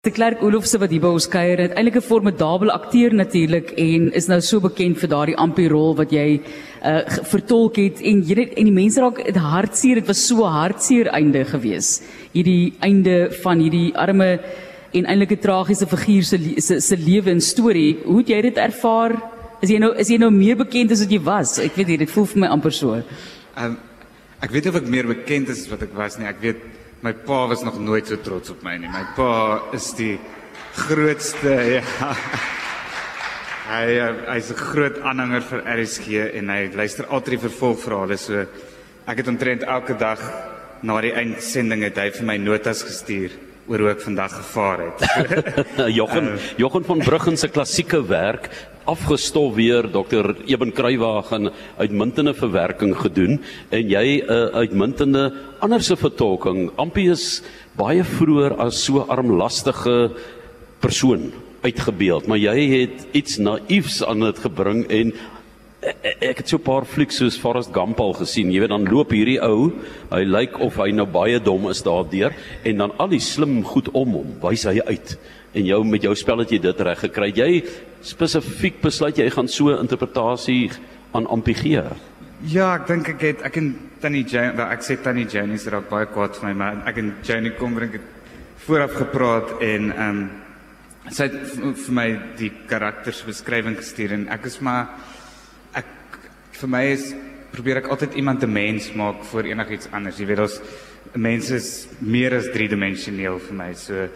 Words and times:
De 0.00 0.08
Klerk 0.10 0.40
Olofse 0.40 0.78
wat 0.80 0.94
hier 0.94 1.02
by 1.04 1.10
ons 1.12 1.26
kuier, 1.28 1.60
het 1.60 1.74
eintlik 1.76 1.98
'n 2.00 2.08
formidabele 2.08 2.72
akteur 2.72 3.12
natuurlik 3.12 3.74
en 3.76 4.10
is 4.16 4.28
nou 4.28 4.40
so 4.40 4.58
bekend 4.58 4.96
vir 4.98 5.08
daardie 5.08 5.36
ampierol 5.36 5.94
wat 5.94 6.10
jy 6.10 6.40
uh 6.82 7.02
vertolk 7.28 7.76
het 7.76 8.00
en 8.00 8.22
jy 8.24 8.48
en 8.56 8.64
die 8.64 8.72
mense 8.72 8.98
raak 8.98 9.20
dit 9.26 9.36
hartseer, 9.36 9.96
dit 9.96 10.06
was 10.06 10.26
so 10.26 10.42
hartseer 10.42 11.06
einde 11.12 11.44
gewees. 11.44 12.00
Hierdie 12.32 12.72
einde 12.80 13.28
van 13.42 13.60
hierdie 13.60 13.92
arme 13.94 14.40
en 14.94 15.04
eintlik 15.04 15.32
'n 15.32 15.42
tragiese 15.42 15.86
figuur 15.86 16.24
se 16.24 16.60
se, 16.60 16.80
se 16.80 16.96
lewe 16.96 17.30
en 17.30 17.40
storie. 17.40 17.98
Hoe 18.04 18.18
het 18.18 18.28
jy 18.28 18.40
dit 18.40 18.56
ervaar? 18.56 19.20
Is 19.60 19.68
jy 19.68 19.78
nou 19.78 19.94
is 19.98 20.08
jy 20.08 20.16
nou 20.16 20.30
meer 20.30 20.56
bekend 20.56 20.92
as 20.92 21.00
wat 21.00 21.10
jy 21.10 21.20
was? 21.20 21.58
Ek 21.58 21.76
weet 21.76 21.88
nie, 21.88 21.98
dit 21.98 22.10
voel 22.10 22.24
vir 22.24 22.40
my 22.40 22.46
amper 22.46 22.72
so. 22.72 23.02
Um, 23.54 23.76
ek 24.40 24.50
weet 24.50 24.66
of 24.66 24.76
ek 24.76 24.88
meer 24.88 25.06
bekend 25.06 25.50
is 25.50 25.60
as 25.60 25.68
wat 25.68 25.82
ek 25.82 25.94
was 25.94 26.18
nie. 26.18 26.26
Ek 26.26 26.40
weet 26.40 26.79
my 27.02 27.12
pa 27.12 27.46
was 27.48 27.62
nog 27.62 27.78
nooit 27.78 28.06
so 28.06 28.16
trots 28.20 28.50
op 28.50 28.62
my 28.62 28.76
nie. 28.76 28.88
My 28.88 29.04
pa 29.16 29.60
is 29.72 29.90
die 29.96 30.18
grootste 30.76 31.54
ja. 31.76 32.14
Hy 33.70 33.86
eh, 34.02 34.22
hy's 34.34 34.50
'n 34.50 34.58
groot 34.58 34.98
aanhanger 35.00 35.42
vir 35.42 35.60
RSG 35.76 36.06
en 36.40 36.50
hy 36.50 36.70
luister 36.74 37.06
altyd 37.06 37.38
die 37.38 37.44
vervolgverhale 37.48 38.16
so 38.18 38.46
ek 39.06 39.16
het 39.22 39.28
omtrent 39.28 39.62
elke 39.62 39.94
dag 39.94 40.20
na 40.82 41.00
die 41.00 41.14
eindsending 41.14 41.82
het 41.84 41.96
hy 41.96 42.10
vir 42.10 42.26
my 42.26 42.36
notas 42.36 42.82
gestuur 42.82 43.30
oor 43.68 43.82
hoe 43.84 43.90
ek 43.92 44.02
vandag 44.04 44.32
gevaar 44.32 44.80
het. 44.86 45.00
Jochen 46.00 46.34
uh, 46.34 46.38
Jochen 46.56 46.84
van 46.84 47.02
Bruggen 47.04 47.36
se 47.36 47.48
klassieke 47.48 48.00
werk 48.06 48.48
afgestof 48.90 49.54
weer 49.54 49.86
Dr. 49.92 50.32
Eben 50.46 50.72
Kruiwagen 50.72 51.50
uitmuntende 51.78 52.34
verwerking 52.34 52.96
gedoen 52.96 53.40
en 53.68 53.88
jy 53.88 54.20
'n 54.20 54.24
uh, 54.26 54.46
uitmuntende 54.64 55.32
anderse 55.60 55.96
vertolking. 55.96 56.70
Ampius 56.76 57.42
baie 57.76 58.04
vroeër 58.04 58.56
as 58.56 58.84
so 58.84 59.04
armlastige 59.08 60.10
persoon 60.80 61.32
uitgebeeld, 61.60 62.26
maar 62.26 62.38
jy 62.38 62.58
het 62.80 63.06
iets 63.12 63.36
naïefs 63.36 64.00
aan 64.04 64.20
dit 64.20 64.38
gebring 64.38 64.86
en 64.88 65.12
ek 65.80 66.42
het 66.42 66.48
so 66.48 66.58
'n 66.58 66.62
paar 66.62 66.84
flieks 66.84 67.16
soos 67.16 67.38
Forrest 67.38 67.72
Gump 67.72 68.00
al 68.00 68.12
gesien. 68.12 68.50
Jy 68.52 68.60
weet 68.60 68.68
dan 68.68 68.84
loop 68.84 69.10
hierdie 69.10 69.40
ou, 69.40 69.72
hy 70.10 70.24
lyk 70.24 70.58
of 70.60 70.76
hy 70.76 70.90
nou 70.92 71.06
baie 71.06 71.40
dom 71.40 71.68
is 71.70 71.82
daardeur 71.82 72.32
en 72.64 72.76
dan 72.76 72.92
al 72.98 73.08
die 73.08 73.20
slim 73.20 73.62
goed 73.64 73.88
om 73.94 74.12
hom, 74.12 74.40
wys 74.42 74.64
hy 74.64 74.80
uit 74.80 75.18
en 75.54 75.64
jou 75.64 75.84
met 75.84 76.02
jou 76.02 76.14
spel 76.14 76.38
het 76.38 76.50
jy 76.50 76.58
dit 76.58 76.80
reg 76.80 76.98
gekry. 76.98 77.32
Jy 77.34 77.64
spesifiek 78.02 78.80
besluit 78.82 79.18
jy 79.18 79.30
gaan 79.30 79.48
so 79.48 79.68
'n 79.68 79.80
interpretasie 79.80 80.70
aan 81.12 81.26
ampigee. 81.26 81.82
Ja, 82.46 82.74
ek 82.74 82.86
dink 82.86 83.08
ek 83.08 83.20
het 83.20 83.42
ek 83.42 83.56
en 83.56 83.90
Tannie 84.00 84.24
Jane, 84.24 84.56
wel 84.56 84.66
ek 84.66 84.80
sê 84.82 84.96
Tannie 85.02 85.26
Jane 85.26 85.54
is 85.54 85.66
raak 85.66 85.88
baie 85.90 86.06
kwaad 86.06 86.36
vir 86.36 86.48
my, 86.48 86.54
maar 86.54 86.88
ek 86.88 86.98
en 86.98 87.14
Jane 87.22 87.50
kom 87.58 87.74
bring 87.74 87.92
dit 87.92 88.00
vooraf 88.56 88.92
gepraat 88.92 89.60
en 89.60 89.92
ehm 89.92 90.08
um, 90.08 90.30
sy 91.10 91.24
het 91.24 91.34
vir 91.86 91.94
my 91.94 92.20
die 92.36 92.50
karakters 92.68 93.24
beskrywing 93.24 93.76
gestuur 93.76 94.12
en 94.12 94.28
ek 94.28 94.46
is 94.46 94.60
maar 94.60 94.86
ek 95.74 95.86
vir 96.60 96.68
my 96.68 96.84
is 96.92 97.14
probeer 97.50 97.82
ek 97.82 97.90
altyd 97.90 98.14
iemand 98.14 98.42
'n 98.42 98.52
mens 98.52 98.92
maak 98.94 99.24
voor 99.24 99.44
enigiets 99.44 99.88
anders. 99.92 100.18
Jy 100.18 100.26
weet 100.26 100.38
ons 100.38 100.60
mense 101.14 101.54
is 101.54 101.88
meer 101.98 102.34
as 102.34 102.50
driedimensioneel 102.52 103.38
vir 103.38 103.54
my. 103.54 103.74
So 103.74 104.08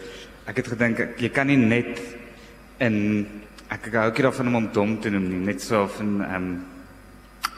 ek 0.46 0.56
het 0.56 0.68
gedink 0.68 1.18
jy 1.18 1.28
kan 1.28 1.46
nie 1.46 1.56
net 1.56 2.00
in 2.78 3.26
ek 3.70 3.90
gou 3.90 4.06
ook 4.06 4.22
daarvan 4.22 4.46
om 4.46 4.54
hom 4.54 4.72
dom 4.72 5.00
te 5.00 5.10
noem 5.10 5.28
nie, 5.28 5.46
net 5.46 5.62
so 5.62 5.86
van 5.86 6.20
ehm 6.22 6.34
um, 6.34 6.64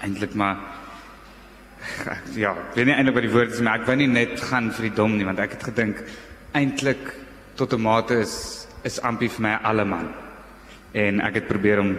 eintlik 0.03 0.35
maar 0.35 0.57
ja, 2.45 2.53
ek 2.53 2.75
weet 2.77 2.87
nie 2.87 2.95
eintlik 2.95 3.15
wat 3.15 3.27
die 3.27 3.33
woord 3.33 3.53
is, 3.53 3.61
maar 3.61 3.81
ek 3.81 3.87
wou 3.87 3.97
nie 3.97 4.11
net 4.11 4.41
gaan 4.41 4.71
vir 4.75 4.89
die 4.89 4.97
dom 4.97 5.17
nie, 5.17 5.25
want 5.25 5.39
ek 5.39 5.57
het 5.57 5.67
gedink 5.71 6.03
eintlik 6.53 7.13
tot 7.57 7.73
'n 7.73 7.83
mate 7.83 8.21
is 8.21 8.67
is 8.85 9.01
Ampie 9.03 9.29
vir 9.29 9.43
my 9.43 9.55
alleman. 9.67 10.13
En 10.95 11.21
ek 11.21 11.35
het 11.35 11.49
probeer 11.49 11.81
om 11.81 11.97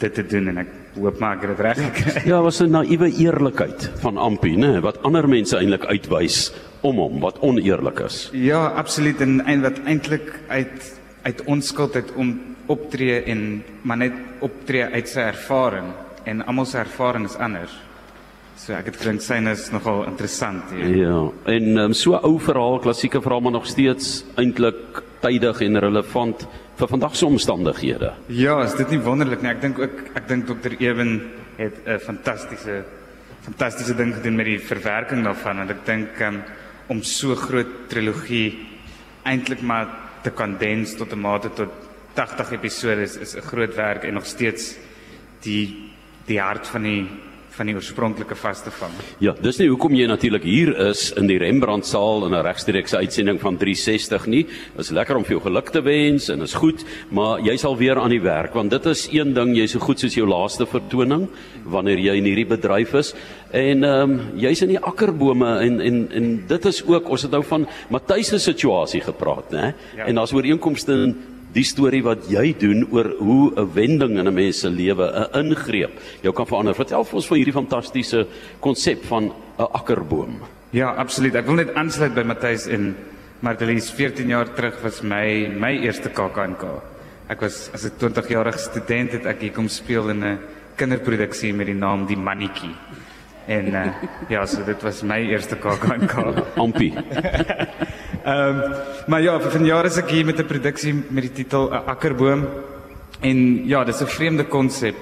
dit 0.00 0.14
te 0.14 0.24
doen 0.26 0.48
en 0.52 0.62
ek 0.64 0.70
hoop 0.96 1.20
maar 1.20 1.36
ek 1.36 1.44
het 1.44 1.52
dit 1.52 1.64
reg 1.66 1.80
gekry. 1.84 2.22
Ja, 2.30 2.40
was 2.42 2.60
'n 2.60 2.70
naïewe 2.70 3.10
eerlikheid 3.10 3.90
van 4.02 4.18
Ampie, 4.18 4.56
né, 4.56 4.80
wat 4.80 5.02
ander 5.02 5.28
mense 5.28 5.56
eintlik 5.56 5.84
uitwys 5.84 6.52
om 6.80 6.96
hom 6.96 7.20
wat 7.20 7.38
oneerlik 7.40 8.00
is. 8.00 8.30
Ja, 8.32 8.66
absoluut 8.66 9.20
en 9.20 9.40
en 9.46 9.62
wat 9.62 9.80
eintlik 9.84 10.40
uit 10.48 11.00
uit 11.22 11.42
onskuld 11.44 11.94
uit 11.94 12.12
om 12.16 12.40
optree 12.66 13.22
en 13.22 13.62
maar 13.82 13.96
net 13.96 14.12
optree 14.40 14.84
uit 14.84 15.08
sy 15.08 15.20
ervaring 15.20 15.92
en 16.24 16.44
almal 16.46 16.66
se 16.66 16.78
ervaring 16.78 17.24
is 17.24 17.36
anders. 17.36 17.72
So 18.60 18.74
ek 18.76 18.90
het 18.90 18.98
gedink 19.00 19.22
syne 19.24 19.54
is 19.56 19.70
nogal 19.72 20.04
interessant 20.04 20.68
hier. 20.74 20.96
Ja, 20.96 21.20
en 21.44 21.78
um, 21.78 21.94
so 21.96 22.18
ou 22.18 22.38
verhaal, 22.38 22.78
klassieke 22.84 23.22
verhaal 23.22 23.40
maar 23.40 23.52
nog 23.56 23.66
steeds 23.66 24.24
eintlik 24.36 25.00
tydig 25.24 25.62
en 25.64 25.80
relevant 25.80 26.46
vir 26.80 26.88
vandag 26.88 27.16
se 27.16 27.26
omstandighede. 27.26 28.14
Ja, 28.32 28.56
is 28.64 28.76
dit 28.78 28.90
nie 28.94 29.02
wonderlik 29.04 29.42
nie? 29.44 29.52
Ek 29.52 29.60
dink 29.60 29.78
ook 29.82 30.00
ek 30.16 30.28
dink 30.28 30.48
dokter 30.48 30.76
Ewen 30.80 31.20
het 31.58 31.76
'n 31.84 31.98
fantastiese 31.98 32.84
fantastiese 33.44 33.94
ding 33.96 34.14
gedoen 34.14 34.36
met 34.36 34.46
die 34.46 34.60
verwerking 34.60 35.24
daarvan 35.24 35.56
want 35.56 35.70
ek 35.70 35.84
dink 35.86 36.20
um, 36.20 36.42
om 36.88 37.02
so 37.02 37.34
groot 37.34 37.88
trilogie 37.88 38.58
eintlik 39.24 39.62
maar 39.62 39.88
te 40.22 40.30
kondens 40.30 40.96
tot 40.96 41.12
'n 41.12 41.20
mate 41.20 41.50
tot 41.54 41.72
80 42.14 42.52
episode 42.52 43.02
is 43.02 43.16
is 43.16 43.36
'n 43.36 43.40
groot 43.40 43.74
werk 43.74 44.04
en 44.04 44.14
nog 44.14 44.26
steeds 44.26 44.76
die 45.42 45.90
die 46.26 46.40
hart 46.40 46.66
van 46.66 46.82
die 46.82 47.08
van 47.50 47.68
die 47.68 47.74
oorspronklike 47.74 48.36
vaste 48.38 48.70
van. 48.74 48.94
Ja, 49.22 49.34
dis 49.42 49.58
nie 49.60 49.68
hoekom 49.68 49.94
jy 49.98 50.06
natuurlik 50.08 50.44
hier 50.46 50.70
is 50.88 51.10
in 51.18 51.28
die 51.30 51.38
Rembrandt 51.40 51.86
saal 51.86 52.26
in 52.26 52.34
'n 52.34 52.44
regstreekse 52.46 52.96
uitsending 52.96 53.40
van 53.40 53.56
360 53.56 54.26
nie. 54.26 54.44
Dit 54.76 54.84
is 54.84 54.90
lekker 54.90 55.16
om 55.16 55.24
vir 55.24 55.36
jou 55.36 55.42
geluk 55.42 55.70
te 55.70 55.82
wens 55.82 56.28
en 56.28 56.42
is 56.42 56.54
goed, 56.54 56.84
maar 57.10 57.40
jy 57.40 57.56
sal 57.56 57.76
weer 57.76 57.98
aan 57.98 58.10
die 58.10 58.22
werk 58.22 58.54
want 58.54 58.70
dit 58.70 58.86
is 58.86 59.08
een 59.12 59.34
ding 59.34 59.56
jy 59.56 59.66
so 59.66 59.78
goed 59.78 59.98
soos 59.98 60.14
jou 60.14 60.26
laaste 60.26 60.66
vertoning 60.66 61.28
wanneer 61.64 61.98
jy 61.98 62.16
in 62.16 62.24
hierdie 62.24 62.48
bedryf 62.48 62.94
is. 62.94 63.14
En 63.52 63.84
ehm 63.84 64.10
um, 64.10 64.20
jy's 64.36 64.62
in 64.62 64.68
die 64.68 64.78
akkerbome 64.78 65.58
en 65.58 65.80
en 65.80 66.08
en 66.12 66.44
dit 66.46 66.64
is 66.64 66.82
ook 66.86 67.08
ons 67.08 67.22
het 67.22 67.30
nou 67.30 67.42
van 67.42 67.66
Matthys 67.90 68.28
se 68.28 68.38
situasie 68.38 69.00
gepraat, 69.00 69.50
né? 69.50 69.74
Ja. 69.96 70.06
En 70.06 70.14
daar's 70.14 70.32
ooreenkomste 70.32 70.92
in 70.92 71.16
die 71.52 71.64
storie 71.66 72.02
wat 72.06 72.28
jy 72.30 72.52
doen 72.58 72.86
oor 72.90 73.10
hoe 73.18 73.52
'n 73.56 73.72
wending 73.74 74.18
in 74.18 74.28
'n 74.28 74.34
mens 74.34 74.60
se 74.60 74.68
lewe, 74.68 75.06
'n 75.06 75.46
ingreep, 75.46 75.98
jou 76.22 76.32
kan 76.32 76.46
verander. 76.46 76.74
Vertel 76.74 77.04
vir 77.04 77.14
ons 77.14 77.26
van 77.26 77.36
hierdie 77.36 77.52
fantastiese 77.52 78.26
konsep 78.60 79.04
van 79.04 79.24
'n 79.58 79.68
akkerboom. 79.72 80.40
Ja, 80.70 80.94
absoluut. 80.94 81.34
Ek 81.34 81.46
wil 81.46 81.54
net 81.54 81.74
aansluit 81.74 82.14
by 82.14 82.22
Matthys 82.22 82.66
en 82.66 82.96
Martelies 83.40 83.90
14 83.90 84.28
jaar 84.28 84.54
terug 84.54 84.82
was 84.82 85.02
my 85.02 85.48
my 85.48 85.72
eerste 85.72 86.10
KAKNK. 86.10 86.64
Ek 87.28 87.40
was 87.40 87.70
as 87.74 87.84
'n 87.84 87.92
20-jarige 87.98 88.58
student 88.58 89.12
het 89.12 89.26
ek 89.26 89.40
hier 89.40 89.52
kom 89.52 89.68
speel 89.68 90.10
in 90.10 90.24
'n 90.24 90.38
kinderproduksie 90.76 91.52
met 91.54 91.66
die 91.66 91.74
naam 91.74 92.06
Die 92.06 92.16
Mannetjie. 92.16 92.74
En 93.46 93.66
uh, 93.74 93.86
ja, 94.28 94.46
so 94.46 94.64
dit 94.64 94.82
was 94.82 95.02
my 95.02 95.18
eerste 95.18 95.56
KAKNK. 95.56 96.12
Ampie. 96.56 96.94
Ehm 98.24 98.56
um, 98.58 98.74
maar 99.06 99.22
ja, 99.22 99.38
vir 99.40 99.50
vanjaar 99.50 99.86
is 99.88 99.96
ek 99.96 100.10
hier 100.12 100.26
met 100.26 100.38
'n 100.38 100.46
produksie 100.46 100.92
met 100.92 101.22
die 101.22 101.32
titel 101.32 101.70
'n 101.70 101.88
Akkerboom. 101.88 102.46
En 103.20 103.66
ja, 103.66 103.84
dis 103.84 104.00
'n 104.00 104.06
vreemde 104.06 104.44
konsep. 104.44 104.94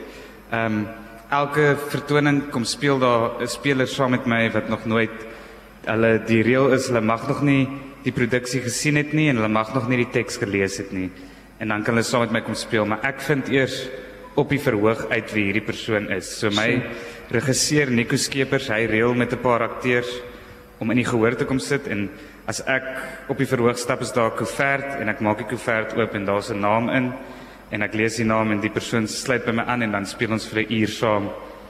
Ehm 0.51 0.65
um, 0.65 0.87
elke 1.31 1.77
vertoning 1.89 2.51
kom 2.51 2.65
speel 2.65 2.99
daar 2.99 3.43
'n 3.43 3.47
speler 3.47 3.87
saam 3.87 4.11
met 4.11 4.27
my 4.27 4.51
wat 4.51 4.69
nog 4.69 4.85
nooit 4.85 5.11
hulle 5.85 6.23
die 6.27 6.43
reël 6.43 6.73
is, 6.73 6.87
hulle 6.87 7.01
mag 7.01 7.29
nog 7.29 7.43
nie 7.43 7.69
die 8.03 8.13
produksie 8.13 8.61
gesien 8.61 8.97
het 8.97 9.13
nie 9.13 9.29
en 9.29 9.37
hulle 9.37 9.49
mag 9.49 9.75
nog 9.75 9.89
nie 9.89 9.97
die 9.97 10.11
teks 10.13 10.37
gelees 10.37 10.77
het 10.79 10.93
nie. 10.93 11.11
En 11.59 11.69
dan 11.69 11.83
kan 11.83 11.95
hulle 11.95 12.05
saam 12.05 12.21
met 12.21 12.33
my 12.33 12.41
kom 12.41 12.55
speel, 12.55 12.87
maar 12.87 13.03
ek 13.03 13.21
vind 13.21 13.49
eers 13.49 13.89
op 14.35 14.49
die 14.49 14.61
verhoog 14.61 15.09
uit 15.11 15.33
wie 15.33 15.45
hierdie 15.45 15.67
persoon 15.67 16.11
is. 16.11 16.39
So 16.39 16.51
my 16.51 16.83
regisseur 17.31 17.91
Nico 17.91 18.17
Skeepers, 18.17 18.69
hy 18.69 18.87
reël 18.87 19.15
met 19.15 19.33
'n 19.33 19.43
paar 19.43 19.63
akteurs 19.63 20.23
om 20.79 20.91
in 20.91 20.97
die 20.97 21.05
gehoor 21.05 21.37
te 21.37 21.45
kom 21.45 21.59
sit 21.59 21.87
en 21.87 22.09
as 22.49 22.63
ek 22.65 22.87
op 23.29 23.39
die 23.39 23.49
verhoog 23.49 23.79
stap 23.79 24.01
is 24.01 24.13
daar 24.13 24.33
'n 24.33 24.39
koevert 24.39 25.01
en 25.01 25.09
ek 25.09 25.21
maak 25.21 25.39
die 25.39 25.51
koevert 25.51 25.93
oop 25.97 26.15
en 26.15 26.25
daar's 26.25 26.51
'n 26.51 26.61
naam 26.61 26.89
in 26.89 27.13
en 27.71 27.83
ek 27.83 27.95
lees 27.95 28.17
die 28.17 28.25
naam 28.25 28.53
en 28.53 28.61
die 28.61 28.73
persoon 28.73 29.07
sluit 29.07 29.45
by 29.45 29.53
my 29.53 29.63
aan 29.63 29.83
en 29.83 29.93
dan 29.93 30.07
speel 30.07 30.33
ons 30.33 30.49
vir 30.49 30.63
'n 30.63 30.73
uur 30.73 30.89
saam 30.89 31.29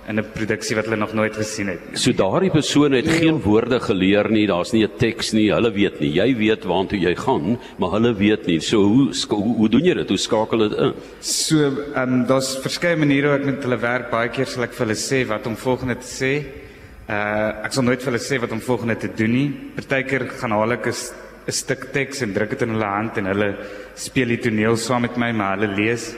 in 0.08 0.18
'n 0.18 0.24
produksie 0.32 0.76
wat 0.76 0.84
hulle 0.84 0.96
nog 0.96 1.12
nooit 1.12 1.34
gesien 1.36 1.68
het. 1.68 1.80
So 1.92 2.12
daardie 2.12 2.50
persoon 2.50 2.92
het 2.92 3.08
geen 3.08 3.42
woorde 3.42 3.80
geleer 3.80 4.30
nie, 4.30 4.46
daar's 4.46 4.72
nie 4.72 4.84
'n 4.84 4.96
teks 4.96 5.32
nie, 5.32 5.52
hulle 5.52 5.70
weet 5.70 6.00
nie. 6.00 6.12
Jy 6.12 6.36
weet 6.36 6.64
waartoe 6.64 7.00
jy 7.00 7.14
gaan, 7.14 7.58
maar 7.78 7.90
hulle 7.90 8.14
weet 8.14 8.46
nie. 8.46 8.60
So 8.60 8.82
hoe 8.82 9.12
hoe, 9.28 9.56
hoe 9.56 9.68
doen 9.68 9.84
jy 9.84 9.94
dit? 9.94 10.08
Hoe 10.08 10.18
skakel 10.18 10.58
dit 10.58 10.78
in? 10.78 10.94
So, 11.20 11.56
ehm 11.94 12.12
um, 12.12 12.26
daar's 12.26 12.56
verskeie 12.56 12.96
maniere 12.96 13.26
hoe 13.26 13.38
ek 13.38 13.44
met 13.44 13.62
hulle 13.62 13.78
werk. 13.78 14.10
Baie 14.10 14.28
keer 14.28 14.46
sal 14.46 14.62
ek 14.62 14.72
vir 14.72 14.86
hulle 14.86 14.96
sê 14.96 15.26
wat 15.26 15.46
om 15.46 15.56
volgende 15.56 15.96
te 15.96 16.06
sê. 16.06 16.67
Uh 17.08 17.64
ek 17.64 17.72
sal 17.72 17.86
nooit 17.86 18.02
vir 18.04 18.10
hulle 18.10 18.20
sê 18.20 18.36
wat 18.36 18.50
om 18.52 18.60
volgende 18.60 18.98
te 19.00 19.08
doen 19.08 19.32
nie. 19.32 19.48
Partykeer 19.78 20.26
gaan 20.28 20.52
haal 20.52 20.74
ek 20.76 20.88
'n 20.88 21.52
stuk 21.52 21.88
teks 21.92 22.20
en 22.22 22.34
druk 22.34 22.50
dit 22.50 22.62
in 22.62 22.74
hulle 22.74 22.84
hand 22.84 23.16
en 23.16 23.24
hulle 23.24 23.56
speel 23.96 24.28
die 24.28 24.42
toneel 24.44 24.76
saam 24.76 25.02
met 25.02 25.16
my, 25.16 25.32
maar 25.32 25.56
hulle 25.56 25.72
lees. 25.74 26.14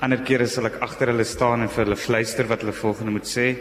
Ander 0.00 0.24
kere 0.24 0.46
sal 0.46 0.66
ek 0.66 0.80
agter 0.80 1.12
hulle 1.12 1.24
staan 1.24 1.60
en 1.60 1.68
vir 1.68 1.84
hulle 1.84 1.96
fluister 1.96 2.48
wat 2.48 2.62
hulle 2.62 2.72
volgende 2.72 3.12
moet 3.12 3.28
sê. 3.28 3.56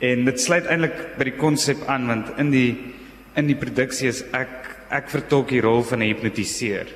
En 0.00 0.24
dit 0.24 0.40
sluit 0.40 0.66
eintlik 0.66 1.16
by 1.16 1.24
die 1.24 1.38
konsep 1.40 1.88
aan 1.88 2.06
want 2.06 2.38
in 2.38 2.50
die 2.50 2.76
in 3.34 3.46
die 3.46 3.56
produksie 3.56 4.08
is 4.08 4.22
ek 4.34 4.68
ek 4.90 5.08
vertolk 5.08 5.48
die 5.48 5.62
rol 5.62 5.82
van 5.82 6.02
'n 6.02 6.12
hipnotiseer. 6.12 6.88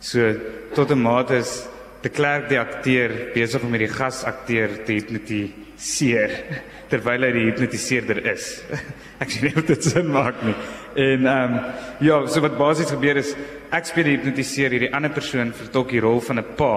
So 0.00 0.34
tot 0.74 0.90
'n 0.90 0.98
mate 0.98 1.36
is 1.36 1.68
de 2.02 2.08
Klerk 2.08 2.48
die 2.48 2.58
akteur 2.60 3.12
besig 3.34 3.64
om 3.64 3.74
hierdie 3.76 3.92
gasakteur 3.92 4.78
te 4.86 4.96
hipnotiseer 4.96 6.36
terwyl 6.90 7.26
hy 7.26 7.32
die 7.36 7.46
hipnotiseerder 7.50 8.22
is. 8.32 8.46
Ek 9.22 9.30
sien 9.30 9.46
nie 9.46 9.56
of 9.60 9.66
dit 9.68 9.84
sin 9.84 10.08
maak 10.10 10.40
nie. 10.46 10.56
En 10.96 11.28
ehm 11.28 11.56
um, 11.58 11.58
ja, 12.00 12.22
so 12.26 12.40
wat 12.42 12.56
basies 12.58 12.90
gebeur 12.90 13.20
is 13.20 13.34
ek 13.70 13.86
speel 13.86 14.08
die 14.08 14.16
hipnotiseer 14.16 14.72
hierdie 14.74 14.94
ander 14.96 15.12
persoon 15.14 15.52
vertolk 15.54 15.92
die 15.92 16.00
rol 16.02 16.18
van 16.24 16.40
'n 16.40 16.56
pa 16.56 16.74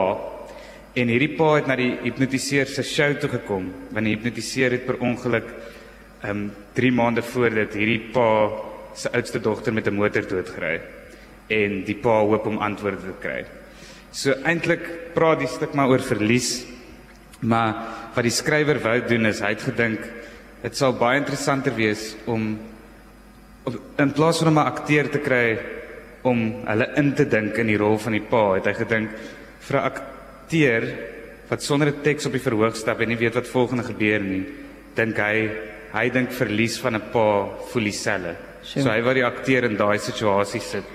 en 0.94 1.10
hierdie 1.10 1.31
pa 1.38 1.56
het 1.56 1.68
na 1.68 1.75
die 1.80 1.96
hipnotiseer 2.04 2.68
se 2.70 2.84
show 2.84 3.10
toe 3.18 3.30
gekom 3.31 3.72
want 3.90 4.06
die 4.06 4.14
hipnotiseer 4.14 4.75
het 4.78 4.86
per 4.86 5.00
ongeluk 5.00 5.48
ehm 6.24 6.30
um, 6.30 6.52
3 6.75 6.92
maande 6.92 7.22
voor 7.22 7.50
dit 7.50 7.80
hierdie 7.80 8.12
pa 8.14 8.28
se 8.94 9.10
oudste 9.10 9.40
dogter 9.40 9.74
met 9.74 9.88
'n 9.88 9.96
motor 9.96 10.28
doodgery 10.28 10.81
en 11.50 11.84
die 11.84 11.96
pa 11.96 12.20
hoop 12.22 12.46
om 12.46 12.58
antwoorde 12.58 12.98
te 12.98 13.20
kry. 13.20 13.62
So 14.13 14.36
eintlik 14.45 15.13
praat 15.15 15.42
die 15.42 15.50
stuk 15.50 15.74
maar 15.74 15.89
oor 15.89 16.04
verlies. 16.06 16.62
Maar 17.42 17.74
wat 18.13 18.24
die 18.24 18.33
skrywer 18.33 18.77
wou 18.83 19.00
doen 19.10 19.25
is 19.25 19.42
hy 19.42 19.56
het 19.56 19.65
gedink 19.65 20.04
dit 20.63 20.77
sal 20.77 20.94
baie 20.95 21.19
interessanter 21.19 21.74
wees 21.75 22.13
om 22.30 22.54
op, 23.68 23.75
in 24.00 24.13
plaas 24.15 24.39
van 24.39 24.54
'n 24.54 24.63
akteur 24.63 25.10
te 25.12 25.19
kry 25.19 25.60
om 26.24 26.63
hulle 26.65 26.88
in 26.95 27.13
te 27.15 27.25
dink 27.25 27.57
in 27.57 27.68
die 27.68 27.77
rol 27.77 27.98
van 27.98 28.13
die 28.13 28.24
pa, 28.24 28.56
het 28.56 28.65
hy 28.65 28.74
gedink 28.74 29.10
vir 29.60 29.77
'n 29.80 29.83
akteur 29.83 30.83
wat 31.50 31.62
sonder 31.62 31.88
'n 31.88 32.04
teks 32.04 32.25
op 32.25 32.31
die 32.31 32.48
verhoog 32.48 32.75
stap 32.75 33.01
en 33.01 33.10
nie 33.10 33.18
weet 33.18 33.36
wat 33.36 33.48
volgende 33.48 33.83
gebeur 33.83 34.19
nie, 34.19 34.45
dink 34.95 35.18
hy 35.18 35.50
hy 35.94 36.10
dink 36.10 36.31
verlies 36.31 36.80
van 36.80 36.95
'n 36.95 37.12
pa 37.12 37.50
voel 37.71 37.83
dieselfde. 37.83 38.36
Sure. 38.63 38.83
So 38.83 38.89
hy 38.89 39.01
wou 39.01 39.13
die 39.13 39.25
akteur 39.25 39.63
in 39.63 39.75
daai 39.75 39.98
situasie 39.98 40.62
sit 40.62 40.86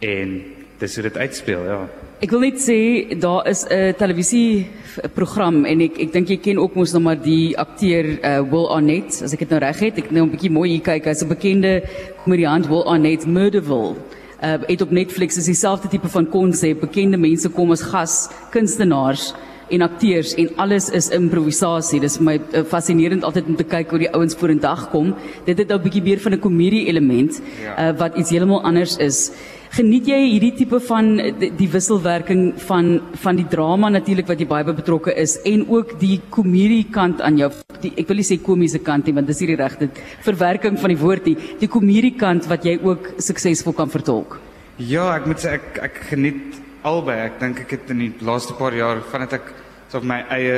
en 0.00 0.57
dis 0.78 0.94
hoe 0.94 1.02
dit 1.02 1.16
uitspeel, 1.16 1.64
ja. 1.66 1.80
Ek 2.18 2.32
wil 2.34 2.40
net 2.42 2.58
sê 2.58 2.78
daar 3.18 3.46
is 3.46 3.64
'n 3.70 3.94
televisieprogram 3.94 5.64
en 5.64 5.80
ek 5.80 5.98
ek 5.98 6.12
dink 6.12 6.28
jy 6.28 6.36
ken 6.36 6.58
ook 6.58 6.74
mos 6.74 6.92
nog 6.92 7.02
maar 7.02 7.20
die 7.22 7.56
akteur 7.56 8.18
uh, 8.24 8.42
Will 8.50 8.66
Arnett 8.66 9.22
as 9.22 9.32
ek 9.32 9.38
dit 9.38 9.50
nou 9.50 9.60
reg 9.60 9.78
het. 9.78 9.98
Ek 9.98 10.10
nou 10.10 10.24
'n 10.26 10.30
bietjie 10.30 10.50
mooi 10.50 10.70
hier 10.70 10.80
kyk. 10.80 11.04
Hy's 11.04 11.22
'n 11.22 11.28
bekende 11.28 11.82
komediant 12.24 12.66
Will 12.66 12.82
Arnett 12.82 13.26
Murderville. 13.26 13.94
Uh 14.42 14.58
het 14.66 14.82
op 14.82 14.90
Netflix 14.90 15.36
is 15.36 15.46
dieselfde 15.46 15.88
tipe 15.88 16.08
van 16.08 16.28
konsep. 16.28 16.80
Bekende 16.80 17.16
mense 17.16 17.48
kom 17.48 17.70
as 17.70 17.82
gas 17.82 18.28
kunstenaars 18.50 19.34
en 19.70 19.82
akteurs 19.82 20.34
en 20.34 20.48
alles 20.56 20.88
is 20.90 21.10
improvisasie. 21.14 22.00
Dis 22.00 22.18
vir 22.20 22.26
my 22.28 22.36
uh, 22.38 22.64
fascinerend 22.68 23.24
altyd 23.24 23.52
om 23.52 23.58
te 23.58 23.66
kyk 23.68 23.92
hoe 23.94 24.02
die 24.04 24.10
ouens 24.14 24.36
vorendag 24.38 24.88
kom. 24.92 25.14
Dit 25.46 25.58
het 25.58 25.68
nou 25.68 25.78
'n 25.78 25.84
bietjie 25.84 26.02
meer 26.02 26.20
van 26.20 26.32
'n 26.34 26.40
komedie 26.40 26.88
element 26.88 27.40
uh, 27.40 27.92
wat 27.98 28.16
iets 28.16 28.30
heeltemal 28.30 28.62
anders 28.62 28.96
is. 28.96 29.30
Geniet 29.70 30.06
jy 30.08 30.18
hierdie 30.32 30.54
tipe 30.56 30.80
van 30.80 31.16
die, 31.16 31.50
die 31.56 31.68
wisselwerking 31.68 32.54
van 32.56 33.00
van 33.12 33.36
die 33.36 33.46
drama 33.48 33.88
natuurlik 33.88 34.26
wat 34.26 34.40
jy 34.40 34.46
baie 34.46 34.64
betrokke 34.64 35.12
is 35.14 35.38
en 35.44 35.66
ook 35.68 36.00
die 36.00 36.20
komedie 36.30 36.86
kant 36.90 37.20
aan 37.20 37.36
jou 37.36 37.50
die, 37.82 37.92
ek 37.96 38.08
wil 38.08 38.16
nie 38.16 38.26
sê 38.26 38.38
komiese 38.42 38.78
kant 38.78 39.06
nie 39.06 39.14
want 39.14 39.26
dis 39.26 39.40
nie 39.40 39.50
die 39.52 39.60
regte 39.60 39.90
verwerking 40.24 40.78
van 40.78 40.88
die 40.88 40.98
woord 40.98 41.26
nie 41.26 41.36
die 41.60 41.68
komedie 41.68 42.14
kant 42.16 42.48
wat 42.48 42.64
jy 42.64 42.78
ook 42.82 43.12
suksesvol 43.18 43.76
kan 43.76 43.92
vertolk 43.92 44.38
Ja, 44.78 45.10
ek 45.16 45.26
moet 45.26 45.42
sê 45.42 45.56
ek 45.58 45.78
ek 45.82 45.96
geniet 46.12 46.58
albei. 46.82 47.18
Ek 47.26 47.40
dink 47.40 47.60
ek 47.64 47.70
het 47.76 47.90
in 47.90 47.98
die 47.98 48.12
laaste 48.26 48.54
paar 48.58 48.74
jaar 48.76 49.00
vandat 49.10 49.38
ek 49.40 49.52
so 49.88 50.00
my 50.04 50.20
eie 50.34 50.56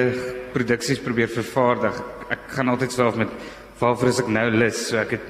produksies 0.55 1.00
probeer 1.02 1.31
vervaardig. 1.31 2.00
Ek 2.31 2.49
gaan 2.56 2.72
altyd 2.72 2.93
self 2.93 3.19
met 3.20 3.31
waarvoor 3.81 4.08
is 4.11 4.20
ek 4.20 4.32
nou 4.32 4.49
lus. 4.50 4.88
So 4.88 4.99
ek 4.99 5.17
het 5.17 5.26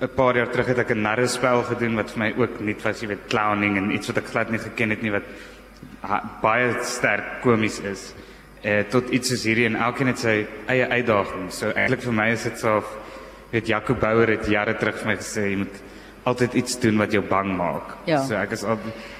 'n 0.00 0.08
paar 0.16 0.36
jaar 0.36 0.48
terug 0.48 0.66
het 0.66 0.78
ek 0.78 0.90
'n 0.90 1.02
narrespel 1.02 1.62
gedoen 1.62 1.96
wat 1.96 2.10
vir 2.10 2.18
my 2.18 2.34
ook 2.36 2.60
nuut 2.60 2.82
was, 2.82 3.00
jy 3.00 3.08
weet, 3.08 3.28
clowning 3.28 3.76
en 3.76 3.90
iets 3.90 4.06
wat 4.06 4.18
ek 4.18 4.30
glad 4.32 4.50
nie 4.50 4.58
geken 4.58 4.90
het 4.90 5.02
nie 5.02 5.12
wat 5.12 5.26
ha, 6.02 6.22
baie 6.42 6.74
sterk 6.82 7.42
komies 7.42 7.80
is. 7.80 8.14
Eh 8.62 8.84
tot 8.88 9.10
iets 9.10 9.28
soos 9.28 9.44
hierdie 9.44 9.66
en 9.66 9.76
elkeen 9.76 10.06
het 10.06 10.18
sy 10.18 10.46
eie 10.68 10.86
uitdaging. 10.88 11.52
So 11.52 11.72
eintlik 11.72 12.02
vir 12.02 12.12
my 12.12 12.30
is 12.30 12.42
dit 12.42 12.58
so 12.58 12.82
weet 13.50 13.66
Jaco 13.66 13.94
Bouwer 13.94 14.28
het 14.28 14.46
jare 14.46 14.74
terug 14.74 14.98
vir 14.98 15.06
my 15.06 15.16
gesê 15.16 15.50
jy 15.50 15.56
moet 15.56 15.82
altyd 16.24 16.54
iets 16.54 16.80
doen 16.80 16.98
wat 16.98 17.12
jou 17.12 17.22
bang 17.22 17.56
maak. 17.56 17.96
Ja. 18.06 18.22
So 18.24 18.34
ek 18.34 18.52
is 18.52 18.64
al 18.64 18.78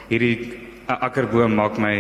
hierdie 0.09 0.70
a- 0.91 0.99
akkerboom 1.07 1.55
maak 1.55 1.79
my 1.79 1.95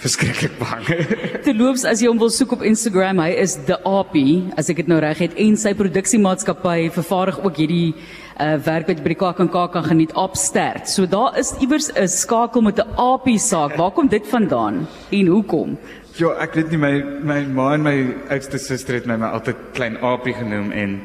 verskriklik 0.00 0.54
bang. 0.58 0.86
Terloops 1.46 1.84
as 1.84 2.00
jy 2.00 2.08
hom 2.08 2.18
wil 2.22 2.30
soek 2.32 2.54
op 2.56 2.62
Instagram 2.64 3.20
hy 3.20 3.34
is 3.42 3.58
the 3.68 3.76
Apie 3.84 4.48
as 4.56 4.70
ek 4.72 4.80
dit 4.80 4.88
nou 4.88 5.00
reg 5.04 5.18
het 5.20 5.36
en 5.36 5.56
sy 5.60 5.74
produksiemaatskappy 5.76 6.88
vervaardig 6.94 7.40
ook 7.44 7.60
hierdie 7.60 7.92
uh, 8.40 8.56
werk 8.64 8.88
wat 8.88 8.96
jy 8.96 9.04
by 9.04 9.12
die 9.12 9.20
KAKNK 9.20 9.58
kan 9.76 9.84
geniet 9.90 10.14
Opstert. 10.16 10.88
So 10.88 11.04
daar 11.06 11.36
is 11.38 11.52
iewers 11.60 11.90
'n 11.92 12.08
skakel 12.08 12.62
met 12.64 12.80
'n 12.80 12.88
Apie 12.96 13.38
saak. 13.38 13.76
Waar 13.76 13.92
kom 13.92 14.08
dit 14.08 14.26
vandaan 14.26 14.86
en 15.12 15.26
hoekom? 15.26 15.78
ja, 16.20 16.30
ek 16.42 16.54
weet 16.54 16.70
nie 16.70 16.78
my 16.78 16.94
my 17.22 17.40
ma 17.46 17.74
en 17.74 17.82
my 17.82 17.96
oudste 18.30 18.58
suster 18.58 18.94
het 18.94 19.06
my 19.06 19.16
maar 19.16 19.32
altyd 19.32 19.56
klein 19.74 19.96
aapie 20.02 20.34
genoem 20.34 20.72
en 20.72 21.00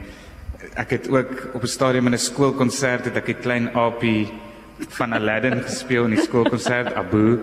ek 0.76 0.90
het 0.90 1.08
ook 1.10 1.52
op 1.56 1.64
'n 1.64 1.68
stadium 1.68 2.08
in 2.08 2.14
'n 2.14 2.18
skoolkonsert 2.18 3.06
het 3.06 3.16
ek 3.18 3.30
'n 3.30 3.42
klein 3.42 3.70
aapie 3.76 4.28
van 4.78 5.14
Aladdin 5.14 5.62
gespeel 5.64 6.08
in 6.10 6.16
die 6.18 6.24
skoolkonsert 6.24 6.94
Abu. 6.94 7.40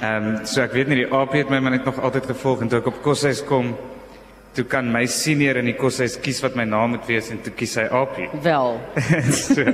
Ehm 0.00 0.28
um, 0.28 0.46
so 0.46 0.62
ek 0.64 0.72
weet 0.74 0.90
nie 0.90 1.04
die 1.04 1.10
aapie 1.10 1.44
het 1.44 1.50
my 1.50 1.60
maar 1.62 1.76
net 1.76 1.84
nog 1.84 2.00
altyd 2.00 2.26
gevolg 2.34 2.62
en 2.62 2.68
toe 2.68 2.80
ek 2.82 2.90
op 2.90 3.02
koshuis 3.02 3.44
kom 3.46 3.74
toe 4.54 4.64
kan 4.70 4.86
my 4.92 5.02
senior 5.10 5.58
in 5.58 5.66
die 5.66 5.74
koshuis 5.74 6.14
kies 6.22 6.38
wat 6.44 6.54
my 6.58 6.64
naam 6.68 6.94
moet 6.94 7.06
wees 7.10 7.30
en 7.34 7.40
toe 7.42 7.52
kies 7.58 7.74
hy 7.80 7.88
aapie. 7.90 8.28
Wel, 8.42 8.78
so 9.34 9.66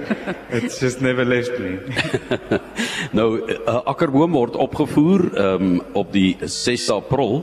it's 0.56 0.80
just 0.80 1.00
never 1.04 1.24
left 1.24 1.58
me. 1.60 1.78
Nou 3.16 3.40
uh, 3.42 3.80
Akkerboom 3.90 4.36
word 4.36 4.56
opgevoer 4.60 5.24
um, 5.40 5.80
op 5.98 6.12
die 6.14 6.36
6 6.40 6.90
April, 6.94 7.40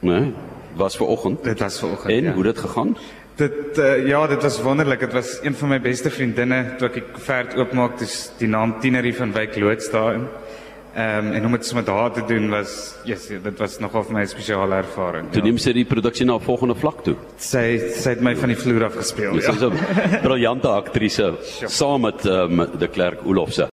né? 0.00 0.20
Nee, 0.20 0.34
was. 0.76 0.96
Dit 1.42 1.58
was 1.58 1.78
vanoggend. 1.78 2.12
En 2.12 2.22
ja. 2.22 2.32
hoe 2.32 2.42
dit 2.42 2.58
gegaan? 2.58 2.96
Dit 3.36 3.78
uh, 3.78 4.06
ja, 4.08 4.26
dit 4.26 4.42
was 4.42 4.62
wonderlik. 4.64 5.00
Dit 5.00 5.12
was 5.12 5.38
een 5.42 5.54
van 5.54 5.68
my 5.68 5.80
beste 5.80 6.10
vriendinne 6.10 6.76
toe 6.78 6.88
ek 6.88 6.94
die 6.94 7.02
koevert 7.12 7.56
oopmaak, 7.60 7.98
dis 8.00 8.30
die 8.38 8.48
naam 8.48 8.78
Tienerie 8.80 9.12
van 9.16 9.34
Wyk 9.36 9.58
loods 9.60 9.90
daarin. 9.92 10.24
Ehm 10.96 11.26
um, 11.26 11.32
en 11.36 11.44
om 11.44 11.52
dit 11.52 11.72
met 11.76 11.86
haar 11.92 12.12
te 12.16 12.22
doen 12.24 12.48
was, 12.48 12.94
yes, 13.04 13.26
dit 13.28 13.58
was 13.60 13.78
nogal 13.78 14.02
vir 14.08 14.14
my 14.16 14.22
'n 14.22 14.26
spesiale 14.32 14.74
ervaring. 14.80 15.28
Toe 15.30 15.42
Ja. 15.42 15.44
neem 15.44 15.58
sy 15.58 15.72
die 15.72 15.84
produksie 15.84 16.24
na 16.24 16.36
'n 16.36 16.40
volgende 16.40 16.74
vlak 16.74 17.04
toe. 17.04 17.16
Sy 17.36 17.78
sy 17.92 18.10
het 18.10 18.20
my 18.20 18.34
van 18.36 18.48
die 18.48 18.56
vloer 18.56 18.84
af 18.84 18.96
gespeel. 18.96 19.36
Sy's 19.40 19.60
'n 19.62 19.76
briljante 20.22 20.68
aktrise 20.68 21.34
saam 21.68 22.00
met 22.00 22.24
um, 22.24 22.56
de 22.78 22.88
Klerk 22.88 23.20
Olofse. 23.26 23.68